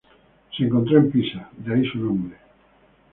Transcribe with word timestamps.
Se 0.57 0.63
encontró 0.63 0.97
en 0.97 1.11
Pisa, 1.11 1.47
de 1.63 1.75
ahí 1.75 1.85
su 1.87 1.99
nombre. 1.99 2.35